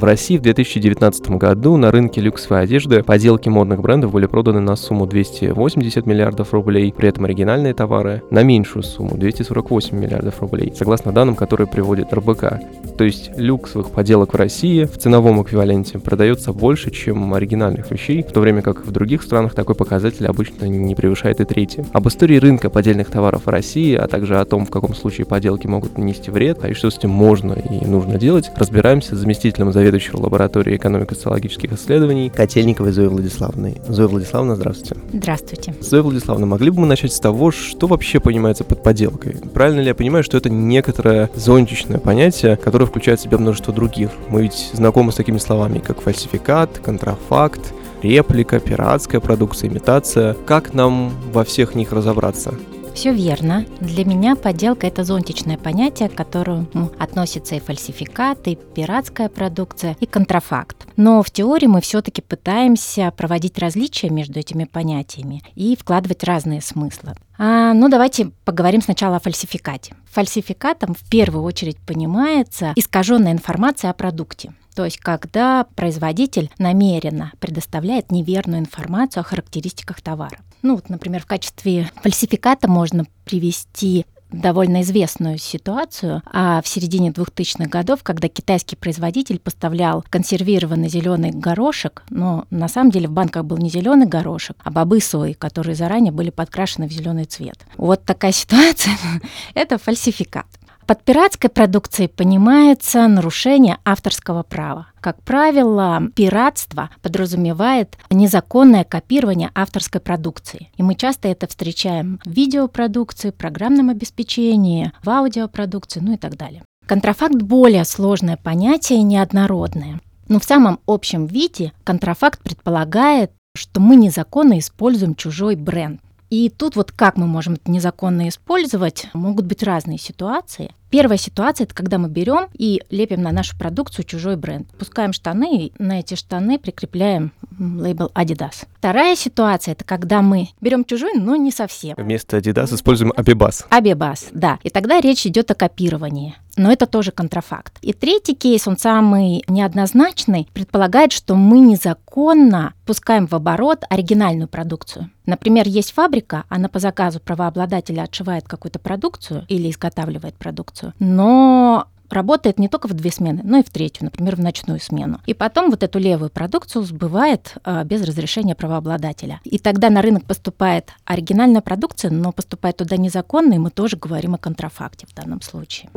[0.00, 4.74] В России в 2019 году на рынке люксовой одежды поделки модных брендов были проданы на
[4.74, 11.12] сумму 280 миллиардов рублей, при этом оригинальные товары на меньшую сумму 248 миллиардов рублей, согласно
[11.12, 12.60] данным, которые приводит РБК.
[12.96, 18.32] То есть люксовых поделок в России в ценовом эквиваленте продается больше, чем оригинальных вещей, в
[18.32, 21.84] то время как в других странах такой показатель обычно не превышает и трети.
[21.92, 25.66] Об истории рынка поддельных товаров в России, а также о том, в каком случае поделки
[25.66, 29.70] могут нанести вред, а и что с этим можно и нужно делать, разбираемся с заместителем
[29.72, 33.80] заведующего лабораторией экономико-социологических исследований Котельниковой Зоей Владиславовной.
[33.88, 34.96] Зоя Владиславовна, здравствуйте.
[35.12, 35.74] Здравствуйте.
[35.80, 39.36] Зоя Владиславовна, могли бы мы начать с того, что вообще понимается под подделкой?
[39.52, 44.10] Правильно ли я понимаю, что это некоторое зонтичное понятие, которое включает в себя множество других.
[44.28, 47.60] Мы ведь знакомы с такими словами, как фальсификат, контрафакт,
[48.02, 50.34] реплика, пиратская продукция, имитация.
[50.46, 52.54] Как нам во всех них разобраться?
[52.94, 53.64] Все верно.
[53.80, 60.06] Для меня подделка– это зонтичное понятие, к которому относятся и фальсификат, и пиратская продукция, и
[60.06, 60.86] контрафакт.
[60.96, 67.14] Но в теории мы все-таки пытаемся проводить различия между этими понятиями и вкладывать разные смыслы.
[67.38, 69.94] А, ну, давайте поговорим сначала о фальсификате.
[70.10, 74.52] Фальсификатом в первую очередь понимается искаженная информация о продукте.
[74.74, 80.38] То есть, когда производитель намеренно предоставляет неверную информацию о характеристиках товара.
[80.62, 87.68] Ну, вот, например, в качестве фальсификата можно привести довольно известную ситуацию а в середине 2000-х
[87.68, 93.58] годов, когда китайский производитель поставлял консервированный зеленый горошек, но на самом деле в банках был
[93.58, 97.58] не зеленый горошек, а бобы сои, которые заранее были подкрашены в зеленый цвет.
[97.76, 98.96] Вот такая ситуация—
[99.54, 100.46] это фальсификат.
[100.90, 104.88] Под пиратской продукцией понимается нарушение авторского права.
[105.00, 110.68] Как правило, пиратство подразумевает незаконное копирование авторской продукции.
[110.76, 116.64] И мы часто это встречаем в видеопродукции, программном обеспечении, в аудиопродукции, ну и так далее.
[116.86, 120.00] Контрафакт– более сложное понятие, неоднородное.
[120.26, 126.00] Но в самом общем виде контрафакт предполагает, что мы незаконно используем чужой бренд.
[126.30, 130.72] И тут вот как мы можем это незаконно использовать, могут быть разные ситуации.
[130.90, 134.68] Первая ситуация– это когда мы берем и лепим на нашу продукцию чужой бренд.
[134.76, 138.66] Пускаем штаны, и на эти штаны прикрепляем лейбл Adidas.
[138.78, 141.94] Вторая ситуация– это когда мы берем чужой, но не совсем.
[141.96, 143.66] Вместо Adidas используем Abibas.
[143.70, 144.58] Abibas, да.
[144.64, 147.78] И тогда речь идет о копировании но это тоже контрафакт.
[147.80, 155.10] И третий кейс, он самый неоднозначный, предполагает, что мы незаконно пускаем в оборот оригинальную продукцию.
[155.26, 162.58] Например, есть фабрика, она по заказу правообладателя отшивает какую-то продукцию или изготавливает продукцию, но работает
[162.58, 165.20] не только в две смены, но и в третью, например, в ночную смену.
[165.26, 169.40] И потом вот эту левую продукцию сбывает э, без разрешения правообладателя.
[169.44, 174.34] И тогда на рынок поступает оригинальная продукция, но поступает туда незаконно, и мы тоже говорим
[174.34, 175.90] о контрафакте в данном случае.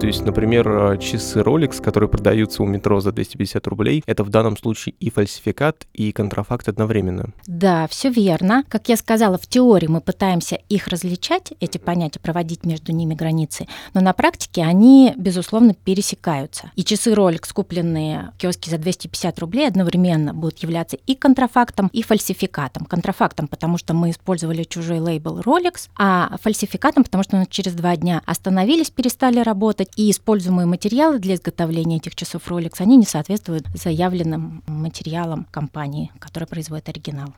[0.00, 4.30] То есть, например, э, часы Rolex, которые продаются у метро за 250 рублей, это в
[4.30, 7.30] данном случае и фальсификат, и контрафакт одновременно.
[7.48, 8.62] Да, все верно.
[8.68, 13.66] Как я сказала, в теории мы пытаемся их различать, эти понятия, проводить между ними границы,
[13.92, 16.70] но на практике они, безусловно, пересекаются.
[16.76, 22.02] И часы Rolex, купленные в киоске за 250 рублей, одновременно будут являться и контрафактом, и
[22.02, 22.84] фальсификатом.
[22.84, 28.22] Контрафактом, потому что мы использовали чужой лейбл Rolex, а фальсификатом, потому что через два дня
[28.26, 34.62] остановились, перестали работать, и используемые материалы для изготовления этих часов Rolex, они не соответствуют заявленным
[34.66, 37.34] материалам компании, которая производит оригинал.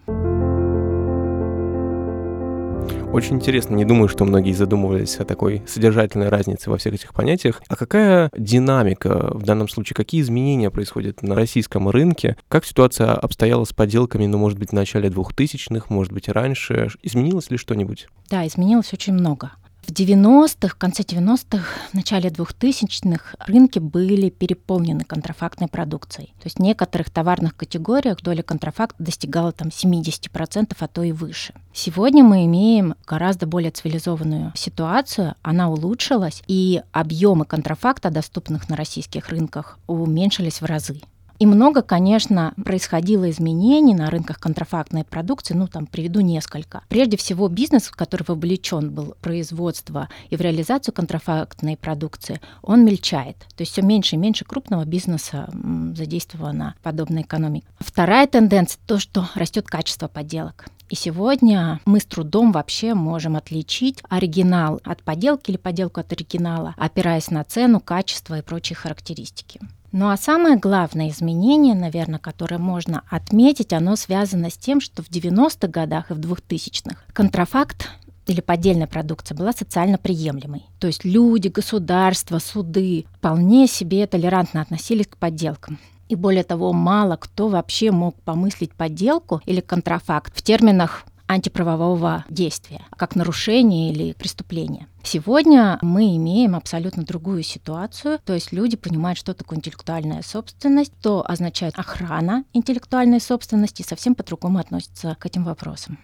[3.12, 7.60] Очень интересно, не думаю, что многие задумывались о такой содержательной разнице во всех этих понятиях.
[7.68, 12.36] А какая динамика в данном случае, какие изменения происходят на российском рынке?
[12.48, 16.88] Как ситуация обстояла с поделками, ну, может быть, в начале 2000-х, может быть, раньше?
[17.02, 18.06] Изменилось ли что-нибудь?
[18.28, 19.52] Да, изменилось очень много.
[19.90, 26.28] В 90-х, в конце 90-х, в начале 2000-х рынки были переполнены контрафактной продукцией.
[26.38, 31.54] То есть в некоторых товарных категориях доля контрафакта достигала там 70%, а то и выше.
[31.74, 39.28] Сегодня мы имеем гораздо более цивилизованную ситуацию, она улучшилась, и объемы контрафакта, доступных на российских
[39.30, 41.00] рынках, уменьшились в разы.
[41.40, 45.54] И много, конечно, происходило изменений на рынках контрафактной продукции.
[45.54, 46.82] Ну, там приведу несколько.
[46.90, 53.38] Прежде всего, бизнес, который вовлечен был в производство и в реализацию контрафактной продукции, он мельчает.
[53.56, 55.48] То есть все меньше и меньше крупного бизнеса
[55.94, 57.66] задействовано в подобной экономике.
[57.78, 60.66] Вторая тенденция– то, что растет качество подделок.
[60.90, 66.74] И сегодня мы с трудом вообще можем отличить оригинал от подделки или подделку от оригинала,
[66.76, 69.58] опираясь на цену, качество и прочие характеристики.
[69.92, 75.10] Ну а самое главное изменение, наверное, которое можно отметить, оно связано с тем, что в
[75.10, 77.88] 90-х годах и в 2000-х контрафакт
[78.26, 80.66] или поддельная продукция была социально приемлемой.
[80.78, 85.78] То есть люди, государства, суды вполне себе толерантно относились к подделкам.
[86.08, 92.80] И более того, мало кто вообще мог помыслить подделку или контрафакт в терминах антиправового действия,
[92.96, 94.88] как нарушение или преступление.
[95.04, 101.24] Сегодня мы имеем абсолютно другую ситуацию, то есть люди понимают, что такое интеллектуальная собственность, что
[101.26, 105.98] означает охрана интеллектуальной собственности, совсем по-другому относятся к этим вопросам.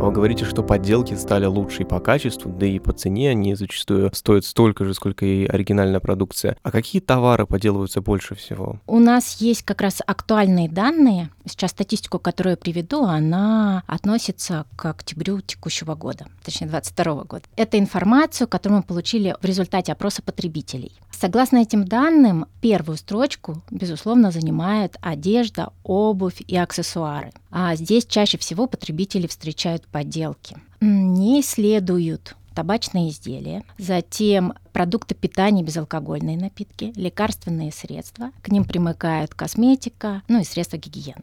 [0.00, 4.10] Вы говорите, что подделки стали лучше и по качеству, да и по цене они зачастую
[4.14, 6.56] стоят столько же, сколько и оригинальная продукция.
[6.62, 8.80] А какие товары подделываются больше всего?
[8.86, 11.28] У нас есть как раз актуальные данные.
[11.44, 17.44] Сейчас статистику, которую я приведу, она относится к октябрю текущего года, точнее 2022 года.
[17.56, 20.92] Это информацию, которую мы получили в результате опроса потребителей.
[21.10, 27.32] Согласно этим данным, первую строчку, безусловно, занимает одежда, обувь и аксессуары.
[27.50, 30.56] А здесь чаще всего потребители встречают подделки.
[30.80, 40.22] Не следуют табачные изделия, затем продукты питания, безалкогольные напитки, лекарственные средства, к ним примыкают косметика,
[40.28, 41.22] ну и средства гигиены.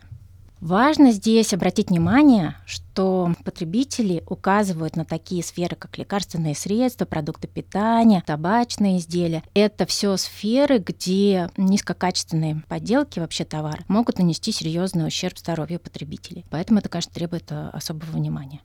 [0.60, 8.24] Важно здесь обратить внимание, что потребители указывают на такие сферы, как лекарственные средства, продукты питания,
[8.26, 9.44] табачные изделия.
[9.54, 16.46] Это все сферы, где низкокачественные подделки, вообще товары, могут нанести серьезный ущерб здоровью потребителей.
[16.50, 18.62] Поэтому это, конечно, требует э, особого внимания.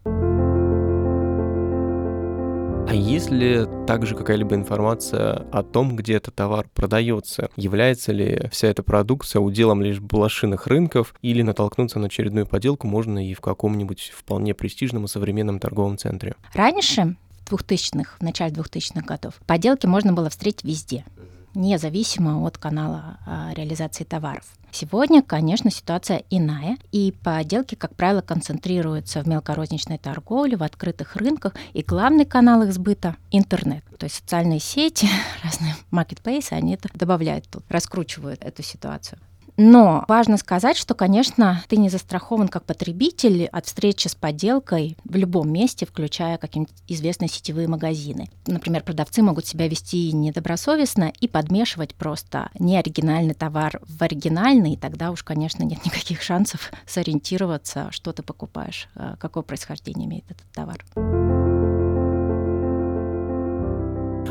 [2.93, 7.49] А есть ли также какая-либо информация о том, где этот товар продается?
[7.57, 13.27] Является ли вся эта продукция уделом лишь блошиных рынков или натолкнуться на очередную поделку можно
[13.27, 16.35] и в каком-нибудь вполне престижном и современном торговом центре?
[16.53, 17.17] Раньше,
[17.47, 21.07] в 2000-х, в начале 2000-х годов, поделки можно было встретить везде
[21.55, 24.45] независимо от канала а, реализации товаров.
[24.71, 31.55] Сегодня, конечно, ситуация иная, и поделки, как правило, концентрируются в мелкорозничной торговле, в открытых рынках,
[31.75, 33.85] и главный канал их сбыта— интернет.
[33.99, 35.09] То есть социальные сети,
[35.45, 39.19] разные маркетплейсы, они это добавляют тут, раскручивают эту ситуацию.
[39.57, 45.17] Но важно сказать, что, конечно, ты не застрахован как потребитель от встречи с подделкой в
[45.17, 48.29] любом месте, включая какие-нибудь известные сетевые магазины.
[48.47, 55.11] Например, продавцы могут себя вести недобросовестно и подмешивать просто неоригинальный товар в оригинальный, и тогда
[55.11, 61.52] уж, конечно, нет никаких шансов сориентироваться, что ты покупаешь, э, какое происхождение имеет этот товар.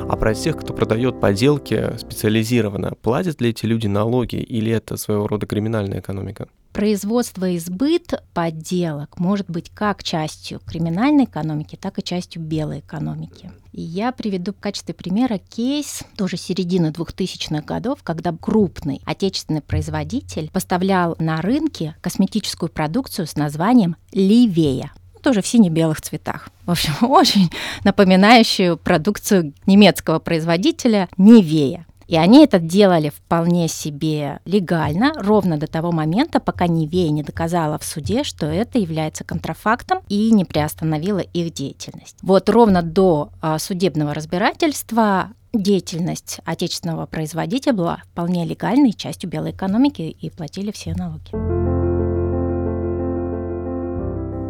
[0.10, 5.28] А про тех, кто продает поделки специализированно, платят ли эти люди налоги или это своего
[5.28, 6.48] рода криминальная экономика?
[6.74, 13.52] Производство и сбыт подделок может быть как частью криминальной экономики, так и частью белой экономики.
[13.74, 20.50] И я приведу в качестве примера кейс тоже середины 2000-х годов, когда крупный отечественный производитель
[20.52, 26.50] поставлял на рынке косметическую продукцию с названием «Ливея» тоже в сине-белых цветах.
[26.66, 27.50] В общем, очень
[27.84, 31.86] напоминающую продукцию немецкого производителя Невея.
[32.12, 37.80] И они это делали вполне себе легально, ровно до того момента, пока Невея не доказала
[37.80, 42.18] в суде, что это является контрафактом и не приостановила их деятельность.
[42.22, 50.02] Вот ровно до а, судебного разбирательства деятельность отечественного производителя была вполне легальной частью белой экономики
[50.02, 51.61] и платили все налоги.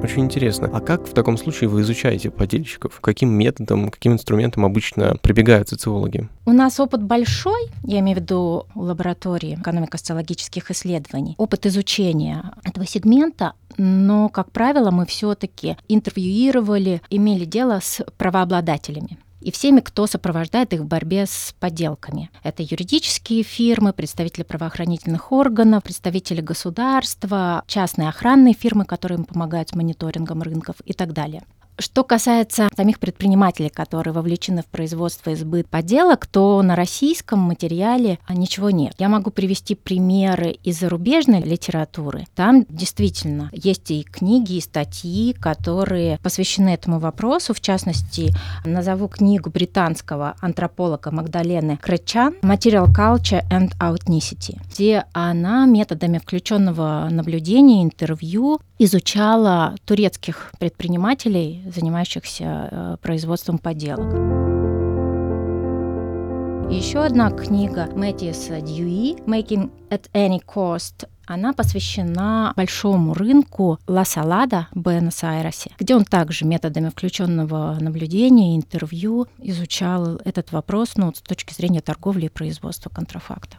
[0.04, 0.70] Очень интересно.
[0.74, 3.00] А как в таком случае вы изучаете подельщиков?
[3.02, 6.28] Каким методом, каким инструментом обычно прибегают социологи?
[6.46, 13.54] У нас опыт большой, я имею в виду лаборатории экономико-социологических исследований, опыт изучения этого сегмента,
[13.78, 20.82] но, как правило, мы все-таки интервьюировали, имели дело с правообладателями и всеми, кто сопровождает их
[20.82, 22.30] в борьбе с подделками.
[22.44, 29.76] Это юридические фирмы, представители правоохранительных органов, представители государства, частные охранные фирмы, которые им помогают с
[29.76, 31.44] мониторингом рынков и так далее.
[31.82, 38.20] Что касается самих предпринимателей, которые вовлечены в производство и сбыт поделок, то на российском материале
[38.30, 38.94] ничего нет.
[39.00, 42.28] Я могу привести примеры из зарубежной литературы.
[42.36, 47.56] Там действительно есть и книги, и статьи, которые посвящены этому вопросу.
[47.56, 48.32] В частности,
[48.64, 57.84] назову книгу британского антрополога Магдалены Кречан «Material Culture and Ethnicity», где она методами включенного наблюдения,
[57.84, 64.14] интервью изучала турецких предпринимателей, занимающихся э, производством поделок.
[66.72, 74.68] Еще одна книга Мэтьюса Дьюи «Making at any cost» она посвящена большому рынку Ла Салада
[74.72, 81.54] в Буэнос-Айресе, где он также методами включенного наблюдения, интервью изучал этот вопрос ну, с точки
[81.54, 83.58] зрения торговли и производства контрафакта.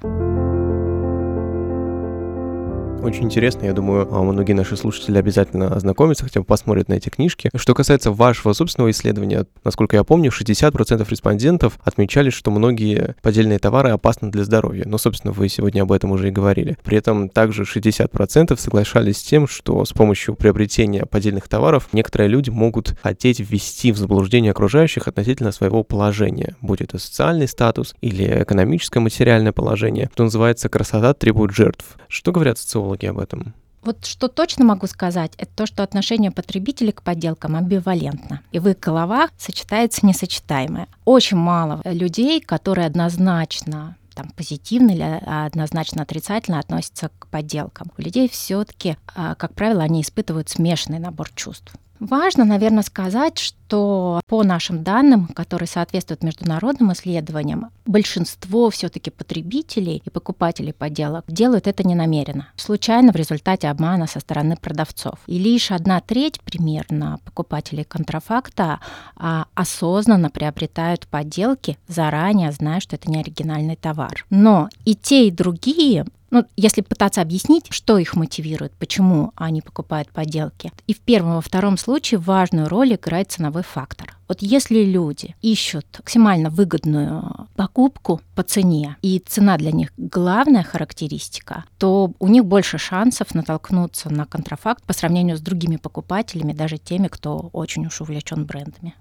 [3.03, 7.09] Очень интересно, я думаю, а, многие наши слушатели обязательно ознакомятся, хотя бы посмотрят на эти
[7.09, 7.51] книжки.
[7.53, 13.91] Что касается вашего собственного исследования, насколько я помню, 60% респондентов отмечали, что многие поддельные товары
[13.91, 14.85] опасны для здоровья.
[14.87, 16.77] Но, собственно, вы сегодня об этом уже и говорили.
[16.85, 22.51] При этом также 60% соглашались с тем, что с помощью приобретения поддельных товаров некоторые люди
[22.51, 29.01] могут хотеть ввести в заблуждение окружающих относительно своего положения, будь это социальный статус или экономическое
[29.01, 30.09] материальное положение.
[30.15, 31.97] Что называется «красота требует жертв».
[32.07, 33.55] Что говорят социологи об этом?
[33.83, 38.41] Вот что точно могу сказать, это то, что отношение потребителей к подделкам амбивалентно.
[38.53, 40.87] И в их головах сочетается несочетаемое.
[41.05, 47.91] Очень мало людей, которые однозначно там, позитивно или однозначно отрицательно относятся к подделкам.
[47.99, 51.75] У людей все-таки, а, как правило, они испытывают смешанный набор чувств.
[52.03, 60.11] Важно, наверное, сказать, что по нашим данным, которые соответствуют международным исследованиям, большинство все-таки потребителей и
[60.11, 65.21] покупателей подделок делают это не намеренно, случайно в результате обмана со стороны продавцов.
[65.29, 68.81] И лишь одна треть примерно покупателей контрафакта
[69.15, 74.27] а, осознанно приобретают подделки, заранее зная, что это не оригинальный товар.
[74.29, 80.09] Но и те, и другие ну, если пытаться объяснить, что их мотивирует, почему они покупают
[80.09, 80.73] подделки.
[80.87, 84.17] И в первом во втором случае важную роль играет ценовой фактор.
[84.29, 91.65] Вот если люди ищут максимально выгодную покупку по цене, и цена для них главная характеристика,
[91.77, 97.09] то у них больше шансов натолкнуться на контрафакт по сравнению с другими покупателями, даже теми,
[97.09, 98.95] кто очень уж увлечен брендами.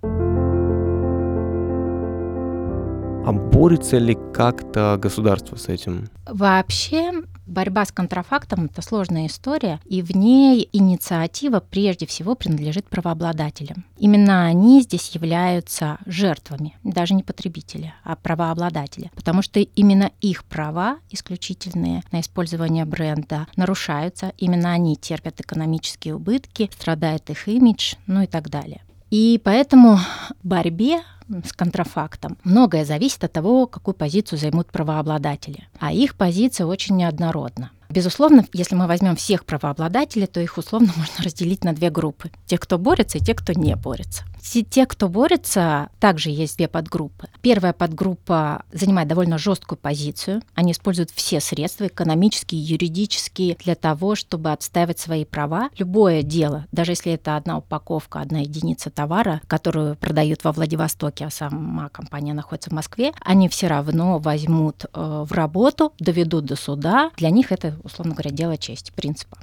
[3.23, 6.09] А борется ли как-то государство с этим?
[6.25, 7.11] Вообще
[7.45, 13.85] борьба с контрафактом— это сложная история, и в ней инициатива прежде всего принадлежит правообладателям.
[13.99, 20.97] Именно они здесь являются жертвами, даже не потребители, а правообладатели, потому что именно их права
[21.11, 28.27] исключительные на использование бренда нарушаются, именно они терпят экономические убытки, страдает их имидж, ну и
[28.27, 28.81] так далее.
[29.11, 29.99] И поэтому
[30.41, 31.01] борьбе
[31.45, 35.67] с контрафактом многое зависит от того, какую позицию займут правообладатели.
[35.79, 37.71] А их позиция очень неоднородна.
[37.89, 42.31] Безусловно, если мы возьмем всех правообладателей, то их условно можно разделить на две группы.
[42.45, 44.23] Те, кто борется, и те, кто не борется.
[44.41, 47.27] Те, кто борется, также есть две подгруппы.
[47.41, 50.41] Первая подгруппа занимает довольно жесткую позицию.
[50.55, 55.69] Они используют все средства, экономические, юридические, для того, чтобы отстаивать свои права.
[55.77, 61.29] Любое дело, даже если это одна упаковка, одна единица товара, которую продают во Владивостоке, а
[61.29, 67.11] сама компания находится в Москве, они все равно возьмут э, в работу, доведут до суда.
[67.17, 69.37] Для них это условно говоря, дело чести, принципа.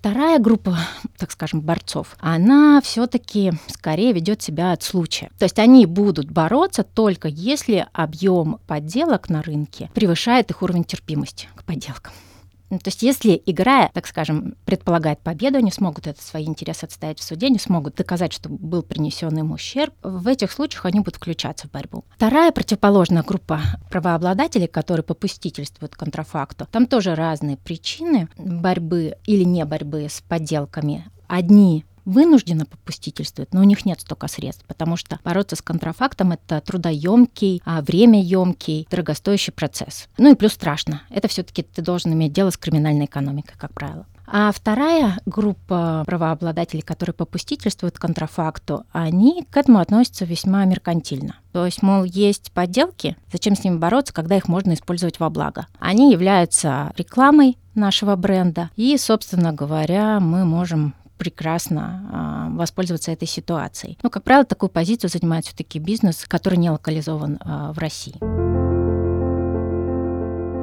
[0.00, 0.78] Вторая группа,
[1.18, 5.28] так скажем, борцов, она все-таки скорее ведет себя от случая.
[5.38, 11.48] То есть они будут бороться только если объем подделок на рынке превышает их уровень терпимости
[11.54, 12.14] к подделкам.
[12.70, 17.18] Ну, то есть если игра, так скажем, предполагает победу, они смогут это свои интересы отстоять
[17.18, 21.16] в суде, не смогут доказать, что был принесен им ущерб, в этих случаях они будут
[21.16, 22.04] включаться в борьбу.
[22.14, 23.60] Вторая противоположная группа
[23.90, 31.10] правообладателей, которые попустительствуют контрафакту, там тоже разные причины борьбы или не борьбы с подделками.
[31.26, 36.60] Одни вынужденно попустительствуют, но у них нет столько средств, потому что бороться с контрафактом— это
[36.60, 40.08] трудоемкий, а времяемкий, дорогостоящий процесс.
[40.18, 41.02] Ну и плюс страшно.
[41.10, 44.06] Это все таки ты должен иметь дело с криминальной экономикой, как правило.
[44.32, 51.34] А вторая группа правообладателей, которые попустительствуют контрафакту, они к этому относятся весьма меркантильно.
[51.50, 55.66] То есть, мол, есть подделки, зачем с ними бороться, когда их можно использовать во благо.
[55.80, 63.98] Они являются рекламой нашего бренда, и, собственно говоря, мы можем прекрасно э, воспользоваться этой ситуацией.
[64.02, 68.14] Но, как правило, такую позицию занимает все-таки бизнес, который не локализован э, в России.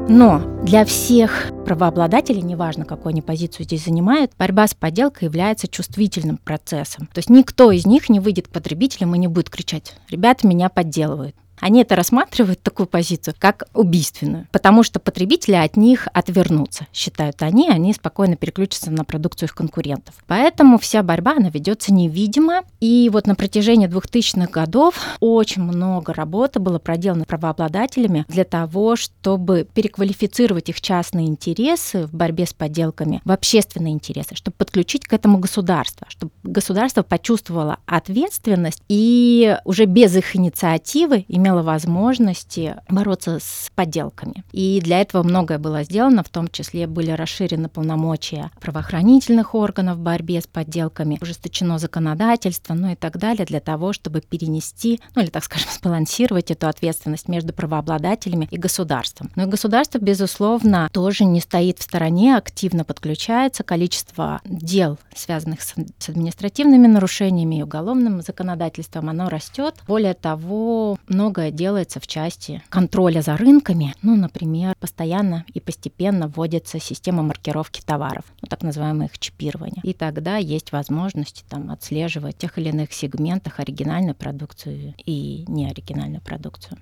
[0.09, 6.37] Но для всех правообладателей, неважно, какую они позицию здесь занимают, борьба с подделкой является чувствительным
[6.37, 7.07] процессом.
[7.13, 10.69] То есть никто из них не выйдет к потребителям и не будет кричать «ребята, меня
[10.69, 11.35] подделывают».
[11.59, 17.69] Они это рассматривают, такую позицию, как убийственную, потому что потребители от них отвернутся, считают они,
[17.69, 20.15] они спокойно переключатся на продукцию их конкурентов.
[20.27, 26.59] Поэтому вся борьба, она ведется невидимо, и вот на протяжении 2000-х годов очень много работы
[26.59, 33.31] было проделано правообладателями для того, чтобы переквалифицировать их частные интересы в борьбе с подделками в
[33.31, 40.35] общественные интересы, чтобы подключить к этому государство, чтобы государство почувствовало ответственность и уже без их
[40.35, 44.43] инициативы имело имела возможности бороться с подделками.
[44.51, 50.01] И для этого многое было сделано, в том числе были расширены полномочия правоохранительных органов в
[50.01, 55.29] борьбе с подделками, ужесточено законодательство, ну и так далее, для того, чтобы перенести, ну или,
[55.29, 59.31] так скажем, сбалансировать эту ответственность между правообладателями и государством.
[59.35, 63.63] Но и государство, безусловно, тоже не стоит в стороне, активно подключается.
[63.63, 65.75] Количество дел, связанных с
[66.09, 69.75] административными нарушениями и уголовным законодательством, оно растет.
[69.87, 70.97] Более того,
[71.37, 73.93] многое делается в части контроля за рынками.
[74.01, 79.81] Ну, например, постоянно и постепенно вводится система маркировки товаров, ну, так называемое их чипирование.
[79.83, 86.21] И тогда есть возможность там, отслеживать в тех или иных сегментах оригинальную продукцию и неоригинальную
[86.21, 86.77] продукцию.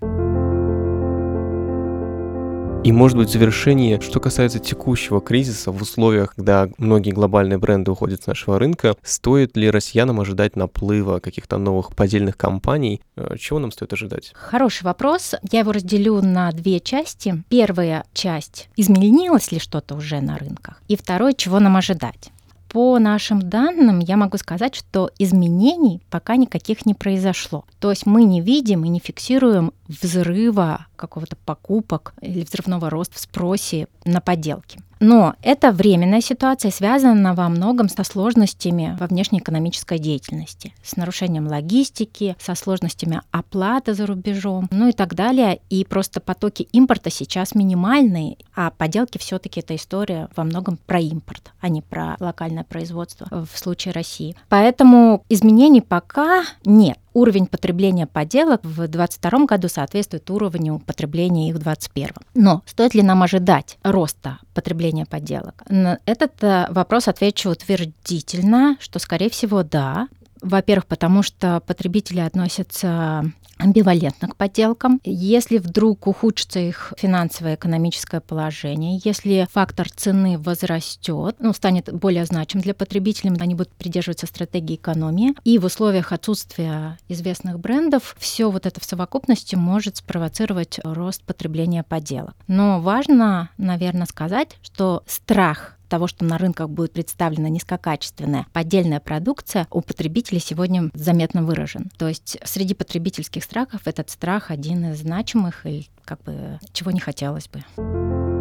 [2.86, 7.90] И, может быть, в завершении, что касается текущего кризиса в условиях, когда многие глобальные бренды
[7.90, 13.02] уходят с нашего рынка, стоит ли россиянам ожидать наплыва каких-то новых поддельных компаний?
[13.16, 14.34] Э, чего нам стоит ожидать?
[14.36, 15.34] Хороший вопрос.
[15.52, 17.44] Я его разделю на две части.
[17.50, 20.80] Первая часть— изменилось ли что-то уже на рынках?
[20.88, 22.32] И второе— чего нам ожидать?
[22.70, 27.66] По нашим данным я могу сказать, что изменений пока никаких не произошло.
[27.80, 33.20] То есть мы не видим и не фиксируем взрыва какого-то покупок или взрывного роста в
[33.20, 34.80] спросе на подделки.
[35.00, 42.36] Но это временная ситуация, связана во многом со сложностями во внешнеэкономической деятельности, с нарушением логистики,
[42.40, 45.60] со сложностями оплаты за рубежом, ну и так далее.
[45.70, 51.52] И просто потоки импорта сейчас минимальные, а поделки все-таки это история во многом про импорт,
[51.60, 54.36] а не про локальное производство в случае России.
[54.50, 61.60] Поэтому изменений пока нет уровень потребления поделок в 2022 году соответствует уровню потребления их в
[61.60, 62.10] 2021.
[62.36, 65.64] Но стоит ли нам ожидать роста потребления подделок?
[65.70, 70.10] На этот э, вопрос отвечу утвердительно, что, скорее всего, да.
[70.42, 75.00] Во-первых, потому что потребители относятся амбивалентно к подделкам.
[75.04, 82.62] Если вдруг ухудшится их финансовое экономическое положение, если фактор цены возрастет, ну, станет более значим
[82.62, 88.66] для потребителей, они будут придерживаться стратегии экономии, и в условиях отсутствия известных брендов все вот
[88.66, 92.36] это в совокупности может спровоцировать рост потребления подделок.
[92.48, 99.68] Но важно, наверное, сказать, что страх того, что на рынках будет представлена низкокачественная поддельная продукция,
[99.72, 101.90] у потребителей сегодня заметно выражен.
[101.98, 107.00] То есть среди потребительских страхов этот страх один из значимых и как бы чего не
[107.00, 108.35] хотелось бы.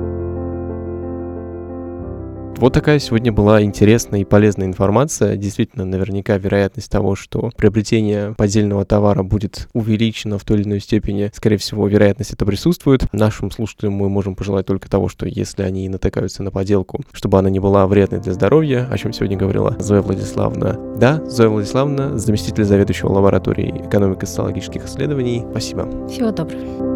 [2.58, 5.36] Вот такая сегодня была интересная и полезная информация.
[5.36, 11.30] Действительно, наверняка вероятность того, что приобретение поддельного товара будет увеличено в той или иной степени,
[11.34, 13.12] скорее всего, вероятность это присутствует.
[13.12, 17.50] Нашим слушателям мы можем пожелать только того, что если они натыкаются на подделку, чтобы она
[17.50, 20.78] не была вредной для здоровья, о чем сегодня говорила Зоя Владиславовна.
[20.96, 25.44] Да, Зоя Владиславовна, заместитель заведующего лабораторией экономико-социологических исследований.
[25.50, 26.08] Спасибо.
[26.08, 26.93] Всего доброго.